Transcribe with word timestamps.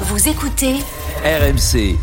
Vous 0.00 0.28
écoutez 0.28 0.76
RMC. 1.22 1.96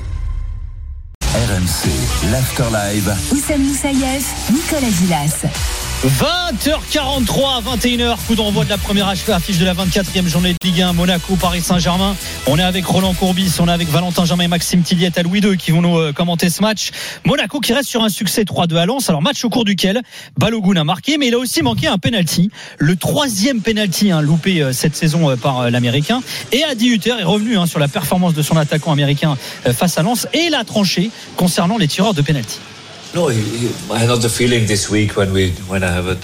RMC, 1.34 1.90
l'Afterlive. 2.32 3.16
Oussam 3.32 3.62
Moussaïef, 3.64 4.52
Nicolas 4.52 4.90
Gilas. 4.90 5.79
20h43 6.06 7.62
21h, 7.62 8.16
coup 8.26 8.36
d'envoi 8.36 8.64
de 8.64 8.70
la 8.70 8.78
première 8.78 9.10
affiche 9.10 9.58
de 9.58 9.66
la 9.66 9.74
24e 9.74 10.28
journée 10.28 10.54
de 10.54 10.58
Ligue 10.66 10.82
1, 10.82 10.94
Monaco, 10.94 11.36
Paris 11.36 11.60
Saint-Germain. 11.60 12.16
On 12.48 12.58
est 12.58 12.64
avec 12.64 12.86
Roland 12.86 13.14
Courbis, 13.14 13.58
on 13.60 13.68
est 13.68 13.72
avec 13.72 13.90
Valentin 13.90 14.24
Germain 14.24 14.46
et 14.46 14.48
Maxime 14.48 14.82
Tilliette 14.82 15.18
à 15.18 15.24
Louis 15.24 15.42
II 15.42 15.58
qui 15.58 15.72
vont 15.72 15.82
nous 15.82 15.98
euh, 15.98 16.14
commenter 16.14 16.50
ce 16.50 16.62
match. 16.62 16.92
Monaco 17.26 17.60
qui 17.60 17.74
reste 17.74 17.90
sur 17.90 18.02
un 18.02 18.08
succès 18.08 18.44
3-2 18.44 18.78
à 18.78 18.86
Lens. 18.86 19.10
Alors 19.10 19.22
match 19.22 19.44
au 19.44 19.50
cours 19.50 19.66
duquel 19.66 20.02
Balogun 20.38 20.80
a 20.80 20.86
marqué, 20.86 21.18
mais 21.18 21.28
il 21.28 21.34
a 21.34 21.38
aussi 21.38 21.62
manqué 21.64 21.88
un 21.88 21.98
penalty. 21.98 22.50
Le 22.78 22.96
troisième 22.96 23.60
penalty 23.60 24.12
hein, 24.12 24.22
loupé 24.22 24.62
euh, 24.62 24.72
cette 24.72 24.96
saison 24.96 25.30
euh, 25.30 25.36
par 25.36 25.70
l'Américain. 25.70 26.22
Et 26.54 26.64
Adi 26.64 26.92
Hutter 26.92 27.16
est 27.20 27.26
revenu 27.26 27.58
hein, 27.58 27.66
sur 27.66 27.80
la 27.80 27.90
performance 27.90 28.34
de 28.34 28.42
son 28.42 28.56
attaquant 28.56 28.94
américain 28.94 29.36
face 29.74 29.98
à 29.98 30.04
Lens 30.04 30.30
et 30.32 30.46
il 30.46 30.56
a 30.56 30.64
tranché 30.64 31.12
concernant 31.36 31.78
les 31.78 31.90
tireurs 31.90 32.14
de 32.14 32.22
penalty. 32.22 32.60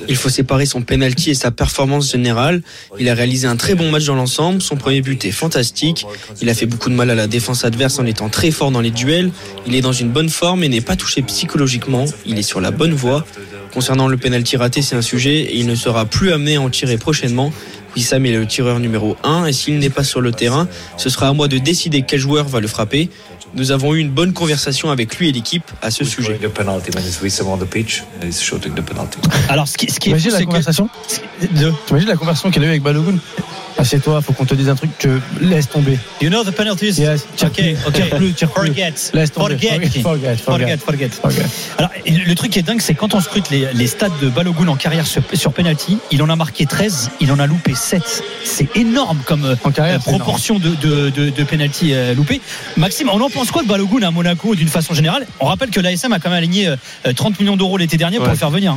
Il 0.07 0.15
faut 0.15 0.29
séparer 0.29 0.67
son 0.67 0.83
penalty 0.83 1.31
et 1.31 1.33
sa 1.33 1.49
performance 1.49 2.11
générale. 2.11 2.61
Il 2.99 3.09
a 3.09 3.15
réalisé 3.15 3.47
un 3.47 3.55
très 3.55 3.73
bon 3.73 3.89
match 3.89 4.05
dans 4.05 4.13
l'ensemble. 4.13 4.61
Son 4.61 4.75
premier 4.75 5.01
but 5.01 5.25
est 5.25 5.31
fantastique. 5.31 6.05
Il 6.41 6.49
a 6.49 6.53
fait 6.53 6.67
beaucoup 6.67 6.89
de 6.89 6.95
mal 6.95 7.09
à 7.09 7.15
la 7.15 7.25
défense 7.25 7.65
adverse 7.65 7.97
en 7.97 8.05
étant 8.05 8.29
très 8.29 8.51
fort 8.51 8.69
dans 8.69 8.81
les 8.81 8.91
duels. 8.91 9.31
Il 9.65 9.73
est 9.73 9.81
dans 9.81 9.93
une 9.93 10.09
bonne 10.09 10.29
forme 10.29 10.63
et 10.63 10.69
n'est 10.69 10.81
pas 10.81 10.95
touché 10.95 11.23
psychologiquement. 11.23 12.05
Il 12.25 12.37
est 12.37 12.43
sur 12.43 12.61
la 12.61 12.69
bonne 12.69 12.93
voie. 12.93 13.25
Concernant 13.73 14.07
le 14.07 14.17
penalty 14.17 14.55
raté, 14.55 14.81
c'est 14.83 14.95
un 14.95 15.01
sujet 15.01 15.39
et 15.41 15.57
il 15.57 15.65
ne 15.65 15.75
sera 15.75 16.05
plus 16.05 16.31
amené 16.31 16.57
à 16.57 16.61
en 16.61 16.69
tirer 16.69 16.97
prochainement. 16.97 17.51
Wissam 17.95 18.25
est 18.25 18.33
le 18.33 18.45
tireur 18.45 18.79
numéro 18.79 19.15
1 19.23 19.45
et 19.45 19.53
s'il 19.53 19.79
n'est 19.79 19.89
pas 19.89 20.03
sur 20.03 20.19
le 20.19 20.33
terrain, 20.33 20.67
ce 20.97 21.09
sera 21.09 21.29
à 21.29 21.33
moi 21.33 21.47
de 21.47 21.57
décider 21.57 22.03
quel 22.05 22.19
joueur 22.19 22.47
va 22.47 22.59
le 22.59 22.67
frapper. 22.67 23.09
Nous 23.55 23.71
avons 23.71 23.95
eu 23.95 23.99
une 23.99 24.11
bonne 24.11 24.33
conversation 24.33 24.91
avec 24.91 25.17
lui 25.17 25.29
et 25.29 25.31
l'équipe 25.31 25.63
à 25.81 25.89
ce 25.89 26.03
sujet. 26.03 26.37
Alors, 29.47 29.67
ce 29.67 29.77
qui, 29.77 29.89
ce 29.89 29.99
qui 29.99 30.09
est 30.09 30.13
la 30.13 30.19
c'est 30.19 30.45
conversation 30.45 30.89
que 31.39 31.45
de, 31.47 31.73
T'imagines 31.85 32.09
la 32.09 32.17
conversation 32.17 32.51
qu'il 32.51 32.61
a 32.63 32.65
eu 32.65 32.69
avec 32.69 32.83
Balogun? 32.83 33.17
Assieds-toi, 33.77 34.21
faut 34.21 34.31
qu'on 34.33 34.45
te 34.45 34.55
dise 34.55 34.69
un 34.69 34.75
truc, 34.75 34.89
que 34.97 35.19
laisse 35.41 35.67
tomber. 35.69 35.99
you 36.21 36.29
know 36.29 36.43
the 36.43 36.51
penalties. 36.51 36.93
Yes, 36.97 37.25
tire 37.35 37.49
ok, 37.49 37.53
plus, 37.55 37.75
ok. 37.87 37.93
tire 37.93 38.09
plus, 38.09 38.33
tire 38.33 38.49
plus. 38.51 38.67
Forget, 38.67 38.93
Laisse 39.13 39.31
tomber. 39.33 39.57
forget, 39.57 40.37
Forget, 40.37 40.77
forget, 40.77 41.09
forget. 41.09 41.45
Alors, 41.77 41.89
le 42.05 42.33
truc 42.35 42.51
qui 42.51 42.59
est 42.59 42.63
dingue, 42.63 42.79
c'est 42.79 42.93
quand 42.93 43.13
on 43.13 43.19
scrute 43.19 43.49
les, 43.49 43.67
les 43.73 43.87
stats 43.87 44.09
de 44.21 44.29
Balogun 44.29 44.67
en 44.69 44.75
carrière 44.77 45.05
sur, 45.05 45.21
sur 45.33 45.51
penalty, 45.51 45.97
il 46.11 46.23
en 46.23 46.29
a 46.29 46.35
marqué 46.37 46.65
13, 46.65 47.11
il 47.19 47.31
en 47.33 47.39
a 47.39 47.47
loupé 47.47 47.75
7. 47.75 48.23
C'est 48.45 48.75
énorme 48.77 49.19
comme 49.25 49.43
euh, 49.43 49.55
En 49.65 49.71
carrière, 49.71 49.95
euh, 50.07 50.11
proportion 50.11 50.57
de, 50.57 50.69
de, 50.75 51.09
de, 51.09 51.29
de 51.29 51.43
penalty 51.43 51.93
euh, 51.93 52.13
loupé. 52.15 52.39
Maxime, 52.77 53.09
on 53.11 53.19
en 53.19 53.29
pense 53.29 53.51
quoi 53.51 53.63
de 53.63 53.67
Balogun 53.67 54.03
à 54.07 54.11
Monaco 54.11 54.55
d'une 54.55 54.69
façon 54.69 54.93
générale? 54.93 55.27
On 55.41 55.47
rappelle 55.47 55.69
que 55.69 55.81
l'ASM 55.81 56.13
a 56.13 56.19
quand 56.19 56.29
même 56.29 56.37
aligné 56.37 56.67
euh, 56.69 57.13
30 57.13 57.39
millions 57.41 57.57
d'euros 57.57 57.77
l'été 57.77 57.97
dernier 57.97 58.17
pour 58.17 58.25
Ouais. 58.27 58.31
le 58.31 58.37
faire 58.37 58.49
venir. 58.51 58.73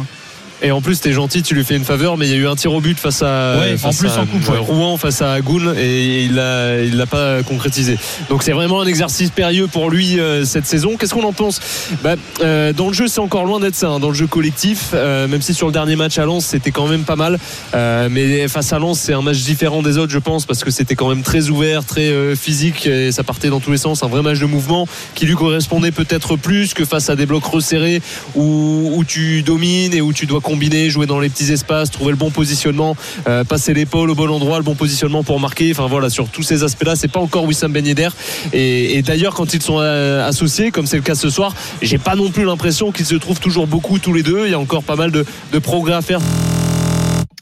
Et 0.62 0.72
en 0.72 0.80
plus, 0.80 1.00
t'es 1.00 1.12
gentil, 1.12 1.42
tu 1.42 1.54
lui 1.54 1.62
fais 1.64 1.76
une 1.76 1.84
faveur, 1.84 2.16
mais 2.16 2.26
il 2.26 2.30
y 2.32 2.34
a 2.34 2.38
eu 2.38 2.48
un 2.48 2.56
tir 2.56 2.72
au 2.72 2.80
but 2.80 2.98
face 2.98 3.22
à, 3.22 3.56
Ouais, 3.60 3.76
face 3.76 3.84
en 3.94 3.98
plus 3.98 4.10
à, 4.10 4.20
en 4.22 4.26
coupe, 4.26 4.48
ouais. 4.48 4.58
Rouen, 4.58 4.96
face 4.96 5.22
à 5.22 5.40
Goul, 5.40 5.74
et 5.78 6.24
il 6.24 6.34
l'a, 6.34 6.82
il 6.82 6.96
l'a 6.96 7.06
pas 7.06 7.42
concrétisé. 7.44 7.96
Donc 8.28 8.42
c'est 8.42 8.52
vraiment 8.52 8.80
un 8.80 8.86
exercice 8.86 9.30
périlleux 9.30 9.68
pour 9.68 9.88
lui 9.90 10.18
euh, 10.18 10.44
cette 10.44 10.66
saison. 10.66 10.96
Qu'est-ce 10.96 11.14
qu'on 11.14 11.22
en 11.24 11.32
pense? 11.32 11.60
Bah, 12.02 12.16
euh, 12.42 12.72
Dans 12.72 12.88
le 12.88 12.92
jeu, 12.92 13.06
c'est 13.08 13.20
encore 13.20 13.44
loin 13.44 13.60
d'être 13.60 13.76
ça. 13.76 13.88
hein. 13.88 14.00
Dans 14.00 14.08
le 14.08 14.14
jeu 14.14 14.26
collectif, 14.26 14.90
euh, 14.94 15.28
même 15.28 15.42
si 15.42 15.54
sur 15.54 15.66
le 15.66 15.72
dernier 15.72 15.94
match 15.96 16.18
à 16.18 16.24
Lens, 16.24 16.44
c'était 16.46 16.70
quand 16.72 16.88
même 16.88 17.04
pas 17.04 17.16
mal. 17.16 17.38
Euh, 17.74 18.08
mais 18.10 18.48
face 18.48 18.72
à 18.72 18.78
Lens, 18.78 18.98
c'est 18.98 19.12
un 19.14 19.22
match 19.22 19.38
différent 19.38 19.82
des 19.82 19.96
autres, 19.98 20.12
je 20.12 20.18
pense, 20.18 20.44
parce 20.44 20.64
que 20.64 20.70
c'était 20.70 20.96
quand 20.96 21.08
même 21.08 21.22
très 21.22 21.50
ouvert, 21.50 21.84
très 21.84 22.08
euh, 22.08 22.34
physique, 22.34 22.86
et 22.86 23.12
ça 23.12 23.22
partait 23.22 23.48
dans 23.48 23.60
tous 23.60 23.70
les 23.70 23.78
sens. 23.78 24.02
Un 24.02 24.08
vrai 24.08 24.22
match 24.22 24.38
de 24.40 24.46
mouvement 24.46 24.88
qui 25.14 25.26
lui 25.26 25.34
correspondait 25.34 25.92
peut-être 25.92 26.36
plus 26.36 26.74
que 26.74 26.84
face 26.84 27.10
à 27.10 27.16
des 27.16 27.26
blocs 27.26 27.44
resserrés 27.44 28.02
où, 28.34 28.90
où 28.96 29.04
tu 29.04 29.42
domines 29.42 29.94
et 29.94 30.00
où 30.00 30.12
tu 30.12 30.26
dois 30.26 30.40
combiner, 30.48 30.88
jouer 30.88 31.06
dans 31.06 31.20
les 31.20 31.28
petits 31.28 31.52
espaces, 31.52 31.90
trouver 31.90 32.10
le 32.12 32.16
bon 32.16 32.30
positionnement, 32.30 32.96
euh, 33.28 33.44
passer 33.44 33.74
l'épaule 33.74 34.08
au 34.10 34.14
bon 34.14 34.30
endroit, 34.30 34.56
le 34.56 34.64
bon 34.64 34.74
positionnement 34.74 35.22
pour 35.22 35.38
marquer. 35.40 35.70
Enfin 35.72 35.86
voilà, 35.86 36.08
sur 36.08 36.28
tous 36.28 36.42
ces 36.42 36.62
aspects-là, 36.64 36.96
c'est 36.96 37.08
pas 37.08 37.20
encore 37.20 37.44
Wissam 37.44 37.70
Ben 37.72 37.86
Yedder. 37.86 38.08
Et, 38.54 38.96
et 38.96 39.02
d'ailleurs, 39.02 39.34
quand 39.34 39.52
ils 39.52 39.62
sont 39.62 39.78
euh, 39.78 40.26
associés, 40.26 40.70
comme 40.70 40.86
c'est 40.86 40.96
le 40.96 41.02
cas 41.02 41.14
ce 41.14 41.28
soir, 41.28 41.54
j'ai 41.82 41.98
pas 41.98 42.14
non 42.14 42.30
plus 42.30 42.44
l'impression 42.44 42.92
qu'ils 42.92 43.04
se 43.06 43.14
trouvent 43.16 43.40
toujours 43.40 43.66
beaucoup 43.66 43.98
tous 43.98 44.14
les 44.14 44.22
deux. 44.22 44.46
Il 44.46 44.50
y 44.50 44.54
a 44.54 44.58
encore 44.58 44.82
pas 44.82 44.96
mal 44.96 45.10
de, 45.12 45.26
de 45.52 45.58
progrès 45.58 45.92
à 45.94 46.00
faire. 46.02 46.20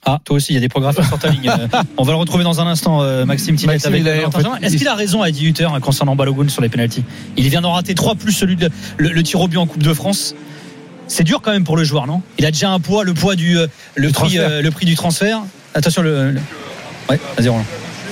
Ah, 0.09 0.21
toi 0.25 0.37
aussi, 0.37 0.53
il 0.53 0.55
y 0.55 0.59
a 0.59 0.61
des 0.61 0.69
programmes 0.69 0.95
sur 0.95 1.19
ta 1.19 1.29
ligne. 1.31 1.49
Euh, 1.49 1.67
On 1.97 2.05
va 2.05 2.13
le 2.13 2.19
retrouver 2.19 2.45
dans 2.45 2.61
un 2.61 2.67
instant, 2.69 3.03
euh, 3.03 3.25
Maxime 3.25 3.57
Tillet 3.57 3.73
Maxime, 3.73 3.93
avec 3.93 4.27
en 4.27 4.31
fait. 4.31 4.47
Est-ce 4.63 4.75
il- 4.75 4.79
qu'il 4.79 4.89
a 4.89 4.95
raison 4.95 5.21
à 5.23 5.31
18 5.33 5.61
h 5.63 5.81
concernant 5.81 6.15
Balogun 6.15 6.49
sur 6.49 6.63
les 6.63 6.69
pénalties? 6.69 7.03
Il 7.37 7.49
vient 7.49 7.61
d'en 7.61 7.73
rater 7.73 7.95
3 7.95 8.15
plus 8.15 8.33
celui 8.33 8.55
de 8.57 8.69
le, 8.99 9.09
le 9.11 9.23
tir 9.25 9.41
au 9.41 9.49
but 9.49 9.57
en 9.59 9.67
Coupe 9.67 9.83
de 9.83 9.93
France. 9.95 10.35
C'est 11.09 11.25
dur 11.25 11.41
quand 11.43 11.53
même 11.53 11.65
pour 11.65 11.77
le 11.77 11.85
joueur, 11.85 12.07
non? 12.07 12.23
Il 12.39 12.45
a 12.47 12.51
déjà 12.51 12.71
un 12.71 12.81
poids, 12.81 13.05
le 13.05 13.15
poids 13.15 13.37
du 13.37 13.59
euh, 13.59 13.67
le 13.95 14.09
prix 14.09 14.13
transfert. 14.13 14.49
euh, 14.51 14.63
le 14.63 14.71
prix 14.71 14.87
du 14.87 14.95
transfert. 14.97 15.41
Attention 15.75 16.03
le, 16.03 16.31
le- 16.33 16.41
Ouais, 17.09 17.21
vas-y 17.39 17.49
Roland. 17.49 17.65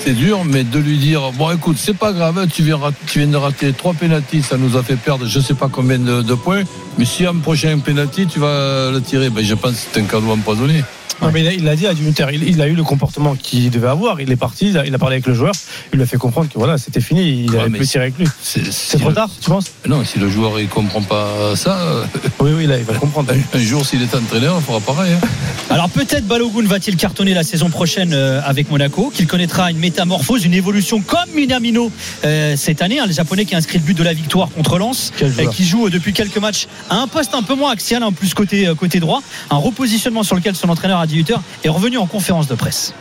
C'est 0.04 0.12
dur, 0.12 0.44
mais 0.44 0.64
de 0.64 0.78
lui 0.78 0.98
dire 0.98 1.32
bon, 1.32 1.50
écoute, 1.50 1.76
c'est 1.78 1.96
pas 1.96 2.12
grave, 2.12 2.46
tu 2.54 2.62
viens, 2.62 2.76
rat- 2.76 2.92
tu 3.06 3.18
viens 3.20 3.28
de 3.28 3.36
rater 3.36 3.72
trois 3.72 3.94
pénaltys, 3.94 4.42
ça 4.42 4.56
nous 4.58 4.76
a 4.76 4.82
fait 4.82 4.96
perdre 4.96 5.26
je 5.26 5.40
sais 5.40 5.54
pas 5.54 5.68
combien 5.72 5.98
de, 5.98 6.20
de 6.22 6.34
points, 6.34 6.62
mais 6.98 7.04
si 7.06 7.24
un 7.24 7.36
prochain 7.36 7.78
pénalty, 7.78 8.26
tu 8.26 8.38
vas 8.38 8.90
le 8.92 9.00
tirer, 9.00 9.30
ben, 9.30 9.42
je 9.44 9.54
pense 9.54 9.72
que 9.72 9.78
c'est 9.92 10.00
un 10.00 10.04
cadeau 10.04 10.30
empoisonné. 10.30 10.84
Non, 11.22 11.30
mais 11.32 11.40
il 11.42 11.46
a- 11.48 11.52
il 11.52 11.64
l'a 11.64 11.76
dit 11.76 11.86
à 11.86 11.94
Dunter, 11.94 12.26
il, 12.32 12.42
il 12.48 12.60
a 12.60 12.66
eu 12.68 12.74
le 12.74 12.82
comportement 12.82 13.34
qu'il 13.34 13.70
devait 13.70 13.88
avoir. 13.88 14.20
Il 14.20 14.30
est 14.30 14.36
parti, 14.36 14.68
il 14.70 14.78
a, 14.78 14.86
il 14.86 14.94
a 14.94 14.98
parlé 14.98 15.14
avec 15.16 15.26
le 15.26 15.34
joueur, 15.34 15.52
il 15.92 15.96
lui 15.96 16.02
a 16.02 16.06
fait 16.06 16.16
comprendre 16.18 16.48
que 16.48 16.58
voilà, 16.58 16.76
c'était 16.78 17.00
fini, 17.00 17.44
il 17.44 17.50
Ouais, 17.50 17.60
avait 17.60 17.68
mais 17.70 17.78
plus 17.78 17.86
tirer 17.88 18.04
avec 18.04 18.18
lui. 18.18 18.26
C'est 18.42 18.98
trop 18.98 19.12
tard, 19.12 19.30
tu 19.40 19.48
penses? 19.50 19.66
Non, 19.88 20.04
si 20.04 20.18
le 20.18 20.28
joueur 20.28 20.58
il 20.60 20.68
comprend 20.68 21.02
pas 21.02 21.54
ça, 21.56 21.78
euh, 21.78 22.04
Oui, 22.40 22.50
oui, 22.56 22.66
là, 22.66 22.78
il 22.78 22.84
va 22.84 22.92
le 22.94 22.98
comprendre. 22.98 23.32
un 23.52 23.58
jour 23.58 23.84
s'il 23.86 24.02
est 24.02 24.14
entraîneur, 24.14 24.56
il 24.58 24.64
fera 24.64 24.80
pareil. 24.80 25.12
hein. 25.14 25.26
Alors 25.70 25.88
peut-être 25.88 26.26
Balogun 26.26 26.66
va-t-il 26.66 26.96
cartonner 26.96 27.32
la 27.34 27.42
saison 27.42 27.70
prochaine 27.70 28.12
euh, 28.12 28.40
avec 28.44 28.70
Monaco, 28.70 29.10
qu'il 29.14 29.26
connaîtra 29.26 29.70
une 29.70 29.78
métamorphose, 29.78 30.44
une 30.44 30.54
évolution 30.54 31.00
comme 31.00 31.30
Minamino 31.34 31.90
euh, 32.24 32.54
cette 32.56 32.82
année, 32.82 32.98
hein, 33.00 33.06
le 33.06 33.12
japonais 33.12 33.44
qui 33.44 33.54
a 33.54 33.58
inscrit 33.58 33.78
le 33.78 33.84
but 33.84 33.96
de 33.96 34.02
la 34.02 34.12
victoire 34.12 34.50
contre 34.50 34.78
Lens, 34.78 35.12
joueur. 35.18 35.50
qui 35.54 35.64
joue 35.64 35.88
depuis 35.90 36.12
quelques 36.12 36.38
matchs 36.38 36.66
à 36.90 36.96
un 37.00 37.06
poste 37.06 37.34
un 37.34 37.42
peu 37.42 37.54
moins 37.54 37.70
axial, 37.72 38.02
en 38.04 38.12
plus 38.12 38.34
côté, 38.34 38.70
côté 38.78 39.00
droit, 39.00 39.22
un 39.50 39.56
repositionnement 39.56 40.22
sur 40.22 40.36
lequel 40.36 40.54
son 40.54 40.68
entraîneur 40.68 40.98
a 40.98 41.03
18 41.06 41.30
heures 41.32 41.42
est 41.62 41.68
revenu 41.68 41.98
en 41.98 42.06
conférence 42.06 42.46
de 42.46 42.54
presse. 42.54 42.94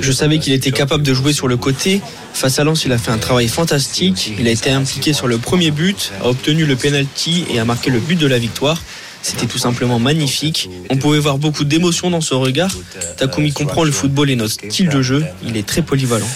Je 0.00 0.12
savais 0.12 0.38
qu'il 0.38 0.52
était 0.52 0.70
capable 0.70 1.02
de 1.02 1.14
jouer 1.14 1.32
sur 1.32 1.48
le 1.48 1.56
côté. 1.56 2.00
Face 2.32 2.58
à 2.58 2.64
Lens, 2.64 2.84
il 2.84 2.92
a 2.92 2.98
fait 2.98 3.10
un 3.10 3.18
travail 3.18 3.48
fantastique. 3.48 4.32
Il 4.38 4.46
a 4.46 4.50
été 4.50 4.70
impliqué 4.70 5.12
sur 5.12 5.26
le 5.26 5.38
premier 5.38 5.70
but, 5.70 6.12
a 6.22 6.28
obtenu 6.28 6.64
le 6.64 6.76
penalty 6.76 7.44
et 7.50 7.58
a 7.58 7.64
marqué 7.64 7.90
le 7.90 7.98
but 7.98 8.18
de 8.18 8.26
la 8.26 8.38
victoire. 8.38 8.80
C'était 9.22 9.46
tout 9.46 9.58
simplement 9.58 9.98
magnifique. 9.98 10.68
On 10.90 10.96
pouvait 10.96 11.18
voir 11.18 11.38
beaucoup 11.38 11.64
d'émotion 11.64 12.10
dans 12.10 12.20
son 12.20 12.40
regard. 12.40 12.70
Takumi 13.16 13.52
comprend 13.52 13.82
le 13.82 13.90
football 13.90 14.28
et 14.28 14.36
notre 14.36 14.52
style 14.52 14.90
de 14.90 15.00
jeu. 15.00 15.24
Il 15.42 15.56
est 15.56 15.66
très 15.66 15.80
polyvalent. 15.80 16.28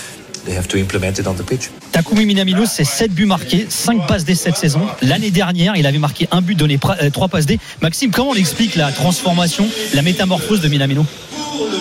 Takumi 1.93 2.27
Minamino, 2.27 2.65
c'est 2.67 2.85
7 2.85 3.12
buts 3.12 3.27
marqués, 3.27 3.67
5 3.69 4.06
passes 4.06 4.25
D 4.25 4.35
cette 4.35 4.56
saison. 4.56 4.81
L'année 5.03 5.31
dernière, 5.31 5.77
il 5.77 5.87
avait 5.87 5.99
marqué 5.99 6.29
un 6.31 6.41
but, 6.41 6.55
donné 6.55 6.79
3 6.79 7.29
passes 7.29 7.47
D. 7.47 7.59
Maxime, 7.83 8.11
comment 8.11 8.31
on 8.31 8.35
explique 8.35 8.75
la 8.77 8.93
transformation, 8.93 9.67
la 9.95 10.03
métamorphose 10.03 10.61
de 10.61 10.69
Minamino? 10.69 11.06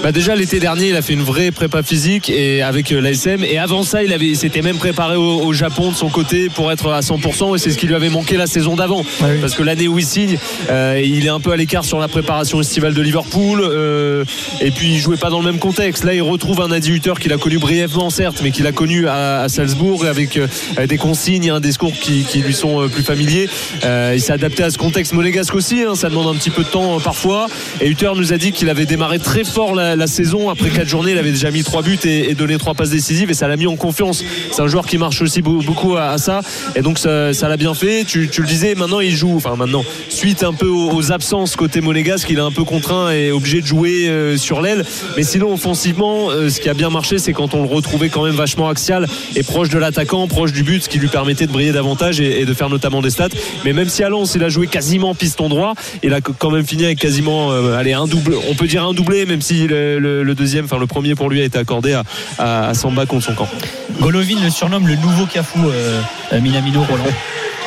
Bah 0.03 0.11
déjà 0.11 0.35
l'été 0.35 0.59
dernier, 0.59 0.89
il 0.89 0.95
a 0.95 1.01
fait 1.01 1.13
une 1.13 1.23
vraie 1.23 1.51
prépa 1.51 1.81
physique 1.83 2.29
et 2.29 2.61
avec 2.61 2.91
euh, 2.91 3.01
l'ASM. 3.01 3.43
Et 3.43 3.57
avant 3.57 3.83
ça, 3.83 4.03
il 4.03 4.13
avait, 4.13 4.27
il 4.27 4.37
s'était 4.37 4.61
même 4.61 4.77
préparé 4.77 5.17
au, 5.17 5.41
au 5.41 5.53
Japon 5.53 5.89
de 5.91 5.95
son 5.95 6.07
côté 6.09 6.49
pour 6.49 6.71
être 6.71 6.91
à 6.91 7.01
100%. 7.01 7.55
Et 7.55 7.57
c'est 7.59 7.71
ce 7.71 7.77
qui 7.77 7.87
lui 7.87 7.95
avait 7.95 8.09
manqué 8.09 8.37
la 8.37 8.47
saison 8.47 8.75
d'avant. 8.75 9.03
oui. 9.21 9.27
Parce 9.41 9.55
que 9.55 9.63
l'année 9.63 9.87
où 9.87 9.97
il 9.99 10.05
signe, 10.05 10.37
euh, 10.69 11.01
il 11.03 11.25
est 11.25 11.29
un 11.29 11.39
peu 11.39 11.51
à 11.51 11.57
l'écart 11.57 11.83
sur 11.83 11.99
la 11.99 12.07
préparation 12.07 12.61
estivale 12.61 12.93
de 12.93 13.01
Liverpool. 13.01 13.59
euh, 13.63 14.23
et 14.61 14.71
puis 14.71 14.93
il 14.93 14.99
jouait 14.99 15.17
pas 15.17 15.29
dans 15.29 15.39
le 15.39 15.45
même 15.45 15.59
contexte. 15.59 16.03
Là, 16.05 16.13
il 16.13 16.21
retrouve 16.21 16.61
un 16.61 16.71
Adi 16.71 16.91
Hutter 16.91 17.13
qu'il 17.19 17.33
a 17.33 17.37
connu 17.37 17.57
brièvement, 17.57 18.09
certes, 18.09 18.39
mais 18.43 18.51
qu'il 18.51 18.67
a 18.67 18.71
connu 18.71 19.07
à, 19.07 19.41
à 19.41 19.49
Salzbourg 19.49 20.05
avec 20.05 20.37
euh, 20.37 20.47
des 20.87 20.97
consignes, 20.97 21.49
un 21.49 21.59
discours 21.59 21.91
qui, 21.93 22.23
qui 22.23 22.39
lui 22.39 22.53
sont 22.53 22.87
plus 22.87 23.03
familiers. 23.03 23.49
Il 23.83 24.21
s'est 24.21 24.33
adapté 24.33 24.63
à 24.63 24.69
ce 24.69 24.77
contexte 24.77 25.13
monégasque 25.13 25.55
aussi. 25.55 25.81
hein, 25.81 25.95
ça 25.95 26.09
demande 26.09 26.27
un 26.27 26.37
petit 26.37 26.49
peu 26.51 26.63
de 26.63 26.69
temps 26.69 26.99
parfois. 26.99 27.47
Et 27.81 27.89
Hutter 27.89 28.11
nous 28.15 28.31
a 28.31 28.37
dit 28.37 28.51
qu'il 28.51 28.69
avait 28.69 28.85
démarré 28.85 29.19
très 29.19 29.43
fort 29.43 29.73
la, 29.75 29.86
la, 29.95 30.07
saison, 30.07 30.49
après 30.49 30.69
quatre 30.69 30.87
journées, 30.87 31.11
il 31.11 31.17
avait 31.17 31.31
déjà 31.31 31.51
mis 31.51 31.63
trois 31.63 31.81
buts 31.81 31.99
et, 32.03 32.33
donné 32.35 32.57
trois 32.57 32.73
passes 32.73 32.89
décisives 32.89 33.29
et 33.29 33.33
ça 33.33 33.47
l'a 33.47 33.57
mis 33.57 33.67
en 33.67 33.75
confiance. 33.75 34.23
C'est 34.51 34.61
un 34.61 34.67
joueur 34.67 34.85
qui 34.85 34.97
marche 34.97 35.21
aussi 35.21 35.41
beau- 35.41 35.61
beaucoup 35.61 35.95
à, 35.95 36.17
ça 36.17 36.41
et 36.75 36.81
donc 36.81 36.97
ça 36.99 37.31
l'a 37.31 37.57
bien 37.57 37.73
fait. 37.73 38.03
Tu, 38.05 38.29
le 38.37 38.47
disais, 38.47 38.75
maintenant 38.75 38.99
il 38.99 39.15
joue, 39.15 39.35
enfin 39.35 39.55
maintenant, 39.55 39.83
suite 40.09 40.43
un 40.43 40.53
peu 40.53 40.67
aux, 40.67 41.11
absences 41.11 41.55
côté 41.55 41.79
monégasque, 41.79 42.29
il 42.29 42.37
est 42.37 42.41
un 42.41 42.51
peu 42.51 42.63
contraint 42.63 43.11
et 43.11 43.31
obligé 43.31 43.61
de 43.61 43.65
jouer 43.65 44.09
euh, 44.09 44.37
sur 44.37 44.61
l'aile. 44.61 44.83
Mais 45.15 45.23
sinon, 45.23 45.53
offensivement, 45.53 46.29
euh, 46.29 46.49
ce 46.49 46.59
qui 46.59 46.69
a 46.69 46.73
bien 46.73 46.89
marché, 46.89 47.17
c'est 47.17 47.33
quand 47.33 47.53
on 47.53 47.61
le 47.61 47.69
retrouvait 47.69 48.09
quand 48.09 48.25
même 48.25 48.35
vachement 48.35 48.69
axial 48.69 49.07
et 49.35 49.43
proche 49.43 49.69
de 49.69 49.77
l'attaquant, 49.77 50.27
proche 50.27 50.51
du 50.51 50.63
but, 50.63 50.83
ce 50.83 50.89
qui 50.89 50.99
lui 50.99 51.07
permettait 51.07 51.47
de 51.47 51.51
briller 51.51 51.71
davantage 51.71 52.19
et, 52.19 52.45
de 52.45 52.53
faire 52.53 52.69
notamment 52.69 53.01
des 53.01 53.09
stats. 53.09 53.29
Mais 53.63 53.73
même 53.73 53.89
si 53.89 54.03
à 54.03 54.09
Lens, 54.09 54.35
il 54.35 54.43
a 54.43 54.49
joué 54.49 54.67
quasiment 54.67 55.15
piston 55.15 55.49
droit, 55.49 55.73
il 56.03 56.13
a 56.13 56.21
quand 56.21 56.51
même 56.51 56.65
fini 56.65 56.85
avec 56.85 56.99
quasiment, 56.99 57.51
euh, 57.51 57.77
allez, 57.77 57.93
un 57.93 58.07
double. 58.07 58.35
On 58.49 58.55
peut 58.55 58.67
dire 58.67 58.83
un 58.83 58.93
doublé, 58.93 59.25
même 59.25 59.41
si 59.41 59.67
le, 59.77 59.99
le- 59.99 60.23
le 60.23 60.35
deuxième, 60.35 60.65
enfin 60.65 60.77
le 60.77 60.87
premier 60.87 61.15
pour 61.15 61.29
lui 61.29 61.41
a 61.41 61.45
été 61.45 61.57
accordé 61.57 61.93
à, 61.93 62.03
à, 62.39 62.67
à 62.69 62.73
Samba 62.73 63.05
contre 63.05 63.25
son 63.25 63.33
camp. 63.33 63.47
Golovin 63.99 64.39
le 64.43 64.49
surnomme 64.49 64.87
le 64.87 64.95
nouveau 64.95 65.25
Cafou, 65.25 65.59
euh, 65.69 66.01
euh, 66.33 66.41
Minamino 66.41 66.83
Roland. 66.83 67.03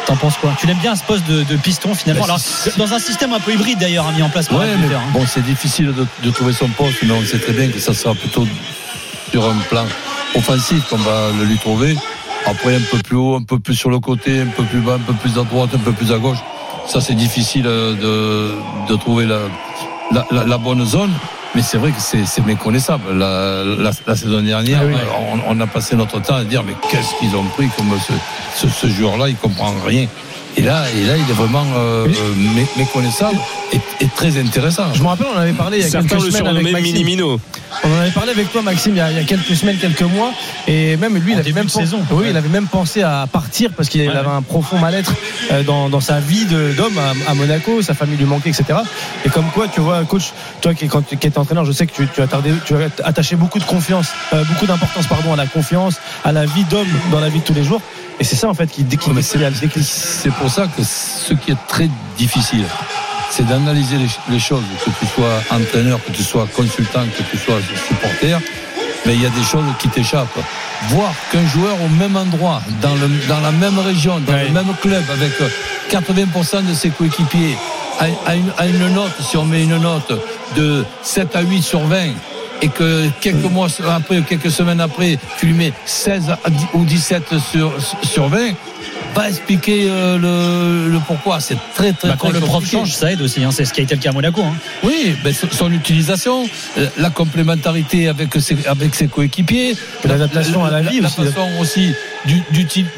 T'en 0.06 0.16
penses 0.16 0.36
quoi? 0.40 0.50
Tu 0.58 0.66
l'aimes 0.66 0.78
bien 0.80 0.96
ce 0.96 1.04
poste 1.04 1.26
de, 1.28 1.42
de 1.44 1.56
piston 1.56 1.94
finalement 1.94 2.26
Bah, 2.26 2.34
Alors, 2.34 2.76
Dans 2.88 2.94
un 2.94 2.98
système 2.98 3.32
un 3.32 3.38
peu 3.40 3.52
hybride 3.52 3.78
d'ailleurs 3.78 4.06
a 4.06 4.12
mis 4.12 4.22
en 4.22 4.28
place 4.30 4.48
par 4.48 4.58
Ouais, 4.60 4.66
la 4.66 4.76
mais 4.76 4.94
hein. 4.94 5.00
bon, 5.12 5.24
c'est 5.26 5.44
difficile 5.44 5.92
de, 5.94 6.06
de 6.24 6.30
trouver 6.30 6.52
son 6.52 6.68
poste, 6.68 6.96
mais 7.02 7.12
on 7.12 7.22
sait 7.22 7.38
très 7.38 7.52
bien 7.52 7.68
que 7.68 7.78
ça 7.78 7.92
sera 7.94 8.14
plutôt 8.14 8.46
sur 9.30 9.44
un 9.48 9.56
plan 9.68 9.84
offensif 10.34 10.84
qu'on 10.88 10.96
va 10.96 11.28
le 11.38 11.44
lui 11.44 11.58
trouver. 11.58 11.96
Après, 12.46 12.74
un 12.74 12.80
peu 12.90 12.98
plus 12.98 13.16
haut, 13.16 13.36
un 13.36 13.42
peu 13.42 13.58
plus 13.58 13.74
sur 13.74 13.90
le 13.90 14.00
côté, 14.00 14.40
un 14.40 14.46
peu 14.46 14.64
plus 14.64 14.80
bas, 14.80 14.94
un 14.94 14.98
peu 14.98 15.12
plus 15.12 15.38
à 15.38 15.44
droite, 15.44 15.70
un 15.74 15.78
peu 15.78 15.92
plus 15.92 16.10
à 16.12 16.18
gauche. 16.18 16.38
Ça, 16.88 17.00
c'est 17.00 17.14
difficile 17.14 17.66
euh, 17.66 17.92
de, 17.94 18.92
de 18.92 18.96
trouver 18.98 19.26
la, 19.26 19.40
la, 20.10 20.26
la- 20.30 20.44
la 20.44 20.58
bonne 20.58 20.84
zone. 20.86 21.12
Mais 21.54 21.62
c'est 21.62 21.78
vrai 21.78 21.90
que 21.90 22.00
c'est 22.00 22.46
méconnaissable. 22.46 23.12
La, 23.12 23.64
la, 23.64 23.90
la 24.06 24.16
saison 24.16 24.40
dernière, 24.40 24.80
Ah 24.82 24.86
oui. 24.86 24.94
on, 25.48 25.56
on 25.56 25.60
a 25.60 25.66
passé 25.66 25.96
notre 25.96 26.20
temps 26.22 26.36
à 26.36 26.44
dire 26.44 26.62
mais 26.62 26.74
qu'est-ce 26.88 27.14
qu'ils 27.18 27.34
ont 27.34 27.44
pris 27.56 27.68
comme 27.76 27.90
ce, 27.98 28.12
ce, 28.66 28.68
ce 28.72 28.86
joueur-là, 28.86 29.28
il 29.28 29.36
comprend 29.36 29.72
rien. 29.84 30.06
Et 30.56 30.62
là, 30.62 30.84
et 30.96 31.04
là, 31.06 31.14
il 31.16 31.30
est 31.30 31.34
vraiment 31.34 31.64
euh, 31.76 32.06
mé- 32.36 32.66
méconnaissable 32.76 33.38
et, 33.72 33.78
et 34.00 34.08
très 34.16 34.36
intéressant. 34.38 34.92
Je 34.94 35.02
me 35.02 35.06
rappelle, 35.08 35.26
on 35.32 35.36
en 35.38 35.40
avait 35.42 35.52
parlé 35.52 35.78
il 35.78 35.82
y 35.84 35.86
a 35.86 35.90
Certains 35.90 36.08
quelques 36.08 36.32
semaines 36.32 36.46
avec 36.48 36.62
surnommaient 36.66 36.72
Maxime. 36.72 36.92
Minimino. 36.92 37.40
On 37.84 37.88
en 37.96 38.00
avait 38.00 38.10
parlé 38.10 38.32
avec 38.32 38.50
toi, 38.52 38.60
Maxime, 38.62 38.92
il 38.94 38.98
y 38.98 39.00
a, 39.00 39.10
il 39.12 39.16
y 39.16 39.20
a 39.20 39.24
quelques 39.24 39.54
semaines, 39.54 39.76
quelques 39.78 40.02
mois, 40.02 40.32
et 40.66 40.96
même 40.96 41.16
lui, 41.16 41.32
il 41.32 41.38
avait 41.38 41.52
même 41.52 41.68
saison. 41.68 42.00
Oui, 42.10 42.24
Ouais. 42.24 42.30
il 42.30 42.36
avait 42.36 42.48
même 42.48 42.66
pensé 42.66 43.02
à 43.02 43.26
partir 43.30 43.70
parce 43.76 43.88
qu'il 43.88 44.00
Ouais, 44.02 44.08
avait 44.14 44.28
un 44.28 44.42
profond 44.42 44.78
mal-être 44.78 45.14
euh, 45.52 45.62
dans, 45.62 45.88
dans 45.88 46.00
sa 46.00 46.18
vie 46.18 46.44
d'homme 46.46 46.98
à, 46.98 47.30
à 47.30 47.34
Monaco, 47.34 47.80
sa 47.80 47.94
famille 47.94 48.16
lui 48.16 48.24
manquait, 48.26 48.50
etc. 48.50 48.80
Et 49.24 49.28
comme 49.28 49.46
quoi, 49.54 49.68
tu 49.68 49.80
vois, 49.80 50.02
coach, 50.04 50.32
toi 50.60 50.74
qui, 50.74 50.88
quand, 50.88 51.06
qui 51.06 51.14
étais 51.14 51.38
entraîneur, 51.38 51.64
je 51.64 51.72
sais 51.72 51.86
que 51.86 51.92
tu, 51.94 52.08
tu 52.12 52.20
as 52.22 52.26
tardé, 52.26 52.50
tu 52.66 52.74
as 52.74 52.88
attaché 53.06 53.36
beaucoup 53.36 53.60
de 53.60 53.64
confiance, 53.64 54.08
euh, 54.32 54.42
beaucoup 54.44 54.66
d'importance, 54.66 55.06
pardon, 55.06 55.32
à 55.32 55.36
la 55.36 55.46
confiance, 55.46 55.94
à 56.24 56.32
la 56.32 56.44
vie 56.44 56.64
d'homme 56.64 56.88
dans 57.12 57.20
la 57.20 57.28
vie 57.28 57.38
de 57.38 57.44
tous 57.44 57.54
les 57.54 57.64
jours. 57.64 57.80
Et 58.20 58.24
c'est 58.24 58.36
ça 58.36 58.48
en 58.48 58.54
fait 58.54 58.66
qui, 58.66 58.84
qui, 58.84 58.98
C'est 59.82 60.32
pour 60.34 60.50
ça 60.50 60.66
que 60.66 60.82
ce 60.84 61.32
qui 61.32 61.52
est 61.52 61.66
très 61.66 61.88
difficile, 62.18 62.66
c'est 63.30 63.46
d'analyser 63.46 63.96
les, 63.96 64.08
les 64.28 64.38
choses, 64.38 64.62
que 64.84 64.90
tu 64.90 65.06
sois 65.06 65.42
entraîneur, 65.50 65.98
que 66.04 66.12
tu 66.12 66.22
sois 66.22 66.46
consultant, 66.54 67.04
que 67.16 67.22
tu 67.30 67.38
sois 67.38 67.56
supporter. 67.88 68.36
Mais 69.06 69.14
il 69.14 69.22
y 69.22 69.26
a 69.26 69.30
des 69.30 69.42
choses 69.42 69.64
qui 69.78 69.88
t'échappent. 69.88 70.28
Voir 70.88 71.12
qu'un 71.32 71.46
joueur 71.46 71.76
au 71.82 71.88
même 71.88 72.14
endroit, 72.16 72.60
dans, 72.82 72.94
le, 72.94 73.08
dans 73.26 73.40
la 73.40 73.52
même 73.52 73.78
région, 73.78 74.20
dans 74.20 74.36
le 74.36 74.50
même 74.50 74.74
club, 74.82 75.02
avec 75.10 75.32
80% 75.90 76.66
de 76.66 76.74
ses 76.74 76.90
coéquipiers, 76.90 77.56
a, 77.98 78.34
une, 78.34 78.52
a 78.58 78.66
une 78.66 78.92
note, 78.94 79.12
si 79.20 79.36
on 79.38 79.44
met 79.44 79.64
une 79.64 79.78
note 79.78 80.12
de 80.56 80.84
7 81.02 81.36
à 81.36 81.42
8 81.42 81.62
sur 81.62 81.80
20, 81.80 82.12
et 82.62 82.68
que 82.68 83.08
quelques 83.20 83.50
mois 83.50 83.68
après, 83.88 84.20
quelques 84.22 84.50
semaines 84.50 84.80
après, 84.80 85.18
tu 85.38 85.46
lui 85.46 85.54
mets 85.54 85.72
16 85.86 86.30
à 86.44 86.50
10 86.50 86.66
ou 86.74 86.84
17 86.84 87.22
sur, 87.52 87.72
sur 88.02 88.28
20, 88.28 88.38
va 89.14 89.28
expliquer 89.28 89.86
euh, 89.88 90.18
le, 90.86 90.92
le 90.92 90.98
pourquoi. 91.06 91.40
C'est 91.40 91.56
très, 91.74 91.92
très, 91.92 92.08
Bah, 92.08 92.16
quand 92.18 92.28
très 92.30 92.38
le 92.38 92.46
prof 92.46 92.64
change, 92.70 92.92
ça 92.92 93.10
aide 93.10 93.20
aussi. 93.22 93.42
hein. 93.42 93.50
C'est 93.50 93.64
ce 93.64 93.72
qui 93.72 93.80
a 93.80 93.82
été 93.84 93.94
le 93.96 94.00
cas 94.00 94.10
à 94.10 94.12
Monaco. 94.12 94.42
hein. 94.42 94.54
Oui, 94.84 95.14
son- 95.52 95.72
utilisation, 95.72 96.44
euh, 96.78 96.86
la 96.98 97.10
complémentarité 97.10 98.08
avec 98.08 98.34
ses, 98.40 98.56
avec 98.66 98.94
ses 98.94 99.08
coéquipiers, 99.08 99.74
L'adaptation 100.04 100.64
à 100.64 100.70
la 100.70 100.82
vie 100.82 101.00
la 101.00 101.08
aussi. 101.08 101.16
façon 101.16 101.48
aussi 101.60 101.92
du- 102.26 102.42